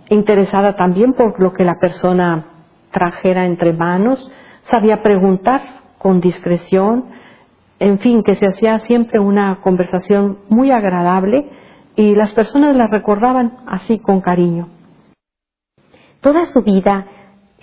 interesada 0.08 0.78
también 0.78 1.12
por 1.12 1.42
lo 1.42 1.52
que 1.52 1.66
la 1.66 1.78
persona 1.78 2.46
trajera 2.92 3.46
entre 3.46 3.74
manos, 3.74 4.32
sabía 4.62 5.04
preguntar 5.04 5.62
con 5.98 6.22
discreción, 6.22 7.08
en 7.80 8.00
fin, 8.00 8.24
que 8.24 8.36
se 8.36 8.48
hacía 8.48 8.80
siempre 8.80 9.20
una 9.20 9.60
conversación 9.60 10.38
muy 10.48 10.72
agradable 10.72 11.50
y 11.98 12.16
las 12.16 12.32
personas 12.32 12.78
la 12.78 12.88
recordaban 12.88 13.58
así 13.68 14.00
con 14.00 14.22
cariño. 14.22 14.70
Toda 16.22 16.46
su 16.46 16.62
vida, 16.62 17.08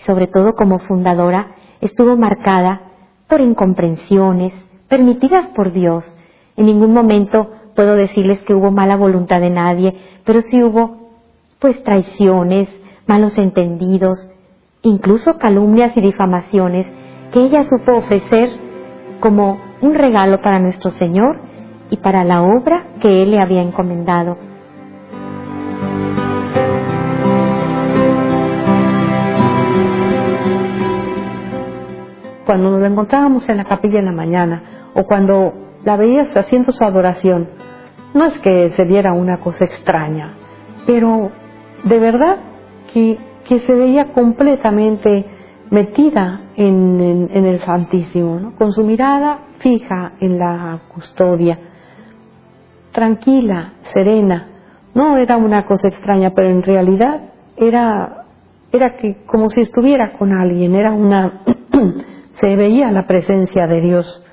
sobre 0.04 0.26
todo 0.26 0.54
como 0.54 0.78
fundadora, 0.80 1.48
estuvo 1.80 2.16
marcada 2.16 2.82
por 3.28 3.40
incomprensiones 3.40 4.52
permitidas 4.88 5.48
por 5.54 5.72
Dios. 5.72 6.16
En 6.56 6.66
ningún 6.66 6.92
momento 6.92 7.50
puedo 7.74 7.94
decirles 7.94 8.40
que 8.42 8.54
hubo 8.54 8.70
mala 8.70 8.96
voluntad 8.96 9.40
de 9.40 9.50
nadie, 9.50 9.94
pero 10.24 10.40
sí 10.40 10.62
hubo 10.62 11.10
pues 11.58 11.82
traiciones, 11.82 12.68
malos 13.06 13.36
entendidos, 13.38 14.28
incluso 14.82 15.38
calumnias 15.38 15.96
y 15.96 16.00
difamaciones 16.00 16.86
que 17.32 17.40
ella 17.40 17.64
supo 17.64 17.96
ofrecer 17.96 18.48
como 19.20 19.60
un 19.82 19.94
regalo 19.94 20.40
para 20.40 20.58
nuestro 20.58 20.90
Señor 20.90 21.40
y 21.90 21.96
para 21.98 22.24
la 22.24 22.42
obra 22.42 22.86
que 23.00 23.22
Él 23.22 23.30
le 23.32 23.40
había 23.40 23.62
encomendado. 23.62 24.36
Cuando 32.48 32.70
nos 32.70 32.80
la 32.80 32.88
encontrábamos 32.88 33.46
en 33.50 33.58
la 33.58 33.64
capilla 33.66 33.98
en 33.98 34.06
la 34.06 34.12
mañana 34.12 34.62
o 34.94 35.04
cuando 35.04 35.52
la 35.84 35.98
veías 35.98 36.34
haciendo 36.34 36.72
su 36.72 36.82
adoración, 36.82 37.46
no 38.14 38.24
es 38.24 38.38
que 38.38 38.70
se 38.70 38.86
diera 38.86 39.12
una 39.12 39.36
cosa 39.36 39.66
extraña, 39.66 40.34
pero 40.86 41.30
de 41.84 41.98
verdad 41.98 42.38
que, 42.94 43.18
se 43.46 43.72
veía 43.74 44.14
completamente 44.14 45.26
metida 45.68 46.40
en, 46.56 47.28
el 47.30 47.60
Santísimo, 47.60 48.54
con 48.56 48.72
su 48.72 48.82
mirada 48.82 49.40
fija 49.58 50.12
en 50.18 50.38
la 50.38 50.80
custodia, 50.94 51.58
tranquila, 52.92 53.74
serena. 53.92 54.48
No 54.94 55.18
era 55.18 55.36
una 55.36 55.66
cosa 55.66 55.88
extraña, 55.88 56.32
pero 56.34 56.48
en 56.48 56.62
realidad 56.62 57.20
era, 57.58 58.24
era 58.72 58.96
que 58.96 59.18
como 59.26 59.50
si 59.50 59.60
estuviera 59.60 60.16
con 60.16 60.32
alguien, 60.32 60.74
era 60.74 60.92
una, 60.92 61.42
se 62.40 62.56
veía 62.56 62.90
la 62.90 63.06
presencia 63.06 63.66
de 63.66 63.80
Dios, 63.80 64.24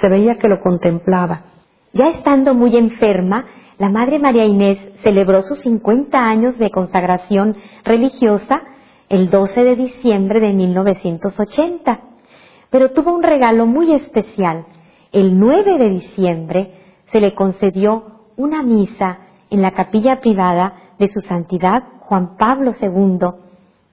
se 0.00 0.08
veía 0.08 0.36
que 0.36 0.48
lo 0.48 0.60
contemplaba. 0.60 1.44
Ya 1.92 2.08
estando 2.08 2.54
muy 2.54 2.76
enferma, 2.76 3.46
la 3.78 3.88
Madre 3.88 4.18
María 4.18 4.44
Inés 4.44 4.78
celebró 5.02 5.42
sus 5.42 5.60
50 5.60 6.18
años 6.18 6.58
de 6.58 6.70
consagración 6.70 7.56
religiosa 7.84 8.62
el 9.08 9.30
12 9.30 9.64
de 9.64 9.76
diciembre 9.76 10.40
de 10.40 10.52
1980, 10.52 12.00
pero 12.70 12.92
tuvo 12.92 13.14
un 13.14 13.22
regalo 13.22 13.66
muy 13.66 13.92
especial. 13.92 14.66
El 15.12 15.38
9 15.38 15.78
de 15.78 15.90
diciembre 15.90 16.70
se 17.12 17.20
le 17.20 17.34
concedió 17.34 18.30
una 18.36 18.62
misa 18.62 19.18
en 19.50 19.62
la 19.62 19.70
capilla 19.70 20.20
privada 20.20 20.74
de 20.98 21.08
su 21.08 21.20
santidad 21.20 21.84
Juan 22.00 22.36
Pablo 22.36 22.72
II, 22.80 23.45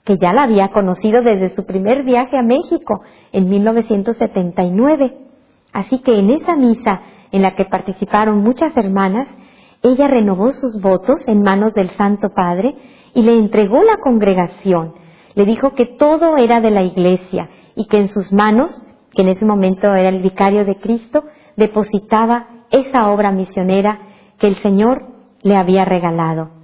que 0.06 0.18
ya 0.18 0.34
la 0.34 0.44
había 0.44 0.70
conocido 0.70 1.22
desde 1.22 1.56
su 1.56 1.66
primer 1.66 2.04
viaje 2.04 2.38
a 2.38 2.44
México 2.44 3.02
en 3.32 3.50
1979. 3.50 5.18
Así 5.72 6.00
que 6.00 6.20
en 6.20 6.30
esa 6.32 6.56
misa 6.56 7.02
en 7.32 7.42
la 7.42 7.56
que 7.56 7.66
participaron 7.66 8.44
muchas 8.44 8.76
hermanas, 8.76 9.28
ella 9.82 10.08
renovó 10.08 10.52
sus 10.52 10.82
votos 10.82 11.22
en 11.28 11.42
manos 11.42 11.74
del 11.74 11.90
Santo 11.92 12.30
Padre 12.36 12.76
y 13.14 13.22
le 13.22 13.38
entregó 13.38 13.82
la 13.84 13.98
congregación. 13.98 14.94
Le 15.36 15.46
dijo 15.46 15.74
que 15.74 15.86
todo 15.86 16.38
era 16.38 16.62
de 16.62 16.72
la 16.72 16.84
iglesia 16.84 17.50
y 17.76 17.88
que 17.88 17.98
en 17.98 18.10
sus 18.10 18.32
manos, 18.32 18.82
que 19.16 19.24
en 19.24 19.30
ese 19.30 19.46
momento 19.46 19.94
era 19.94 20.10
el 20.10 20.22
vicario 20.22 20.66
de 20.66 20.80
Cristo, 20.80 21.24
depositaba 21.56 22.48
esa 22.72 23.10
obra 23.10 23.32
misionera 23.32 24.00
que 24.38 24.48
el 24.48 24.58
Señor 24.62 25.06
le 25.42 25.56
había 25.56 25.86
regalado. 25.86 26.63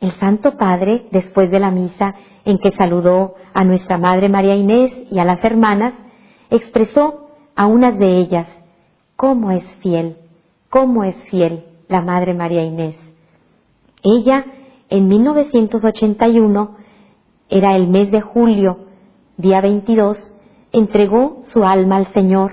El 0.00 0.12
Santo 0.12 0.56
Padre, 0.56 1.06
después 1.10 1.50
de 1.50 1.58
la 1.58 1.70
misa 1.70 2.14
en 2.44 2.58
que 2.58 2.70
saludó 2.72 3.34
a 3.52 3.64
nuestra 3.64 3.98
Madre 3.98 4.28
María 4.28 4.54
Inés 4.54 4.92
y 5.10 5.18
a 5.18 5.24
las 5.24 5.42
hermanas, 5.44 5.94
expresó 6.50 7.28
a 7.56 7.66
unas 7.66 7.98
de 7.98 8.18
ellas, 8.18 8.46
cómo 9.16 9.50
es 9.50 9.64
fiel, 9.76 10.16
cómo 10.70 11.04
es 11.04 11.16
fiel 11.28 11.64
la 11.88 12.00
Madre 12.00 12.34
María 12.34 12.64
Inés. 12.64 12.96
Ella, 14.02 14.44
en 14.88 15.08
1981, 15.08 16.76
era 17.48 17.74
el 17.74 17.88
mes 17.88 18.10
de 18.10 18.20
julio, 18.20 18.86
día 19.36 19.60
22, 19.60 20.36
entregó 20.72 21.42
su 21.52 21.64
alma 21.64 21.96
al 21.96 22.12
Señor 22.12 22.52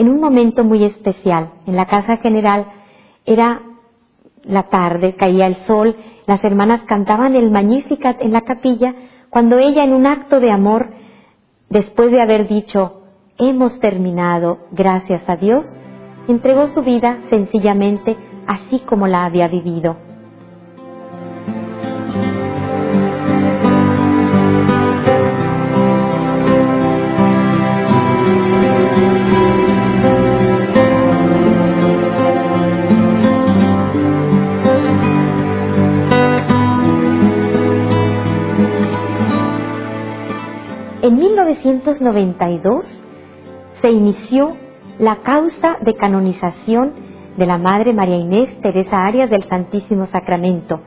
en 0.00 0.08
un 0.08 0.18
momento 0.18 0.64
muy 0.64 0.84
especial. 0.84 1.50
En 1.66 1.76
la 1.76 1.86
casa 1.86 2.16
general 2.16 2.66
era 3.26 3.60
la 4.44 4.62
tarde, 4.70 5.14
caía 5.14 5.46
el 5.46 5.56
sol, 5.66 5.94
las 6.26 6.42
hermanas 6.44 6.82
cantaban 6.86 7.34
el 7.34 7.50
Magnificat 7.50 8.20
en 8.22 8.32
la 8.32 8.42
capilla, 8.42 8.94
cuando 9.30 9.58
ella 9.58 9.84
en 9.84 9.92
un 9.92 10.06
acto 10.06 10.40
de 10.40 10.50
amor, 10.50 10.90
después 11.68 12.10
de 12.10 12.22
haber 12.22 12.48
dicho, 12.48 13.02
hemos 13.38 13.78
terminado, 13.80 14.58
gracias 14.72 15.22
a 15.28 15.36
Dios, 15.36 15.64
entregó 16.28 16.66
su 16.68 16.82
vida 16.82 17.18
sencillamente 17.30 18.16
así 18.46 18.80
como 18.80 19.06
la 19.06 19.24
había 19.24 19.48
vivido. 19.48 20.09
1992 41.80 43.02
se 43.80 43.90
inició 43.90 44.56
la 44.98 45.16
causa 45.16 45.78
de 45.80 45.94
canonización 45.94 46.92
de 47.38 47.46
la 47.46 47.56
Madre 47.56 47.94
María 47.94 48.16
Inés 48.16 48.60
Teresa 48.60 49.06
Arias 49.06 49.30
del 49.30 49.44
Santísimo 49.44 50.06
Sacramento, 50.06 50.80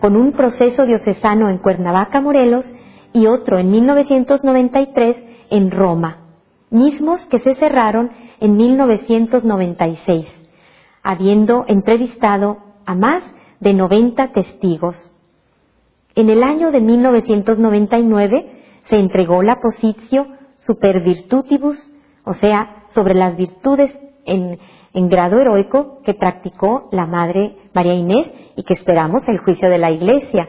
con 0.00 0.16
un 0.16 0.32
proceso 0.32 0.86
diocesano 0.86 1.50
en 1.50 1.58
Cuernavaca, 1.58 2.22
Morelos, 2.22 2.72
y 3.12 3.26
otro 3.26 3.58
en 3.58 3.70
1993 3.70 5.16
en 5.50 5.70
Roma, 5.70 6.18
mismos 6.70 7.22
que 7.26 7.40
se 7.40 7.54
cerraron 7.56 8.10
en 8.40 8.56
1996, 8.56 10.26
habiendo 11.02 11.64
entrevistado 11.68 12.58
a 12.86 12.94
más 12.94 13.22
de 13.58 13.74
90 13.74 14.28
testigos. 14.28 14.96
En 16.14 16.30
el 16.30 16.42
año 16.42 16.70
de 16.70 16.80
1999 16.80 18.59
se 18.88 18.96
entregó 18.96 19.42
la 19.42 19.60
positio 19.60 20.26
super 20.58 21.00
virtutibus, 21.02 21.78
o 22.24 22.34
sea, 22.34 22.84
sobre 22.94 23.14
las 23.14 23.36
virtudes 23.36 23.90
en, 24.26 24.58
grado 25.08 25.40
heroico 25.40 26.00
que 26.04 26.14
practicó 26.14 26.88
la 26.92 27.06
Madre 27.06 27.56
María 27.74 27.94
Inés 27.94 28.26
y 28.56 28.64
que 28.64 28.74
esperamos 28.74 29.22
el 29.28 29.38
juicio 29.38 29.70
de 29.70 29.78
la 29.78 29.90
Iglesia. 29.90 30.48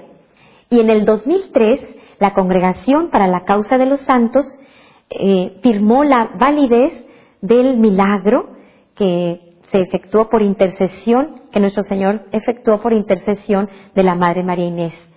Y 0.70 0.80
en 0.80 0.90
el 0.90 1.06
2003, 1.06 1.80
la 2.20 2.34
Congregación 2.34 3.10
para 3.10 3.28
la 3.28 3.44
Causa 3.44 3.78
de 3.78 3.86
los 3.86 4.02
Santos 4.02 4.46
eh, 5.10 5.60
firmó 5.62 6.04
la 6.04 6.32
validez 6.40 6.94
del 7.42 7.78
milagro 7.78 8.50
que 8.96 9.58
se 9.72 9.80
efectuó 9.80 10.30
por 10.30 10.42
intercesión, 10.42 11.42
que 11.52 11.60
nuestro 11.60 11.84
Señor 11.84 12.26
efectuó 12.32 12.82
por 12.82 12.94
intercesión 12.94 13.70
de 13.96 14.04
la 14.04 14.16
Madre 14.16 14.44
María 14.44 14.66
Inés. 14.66 15.11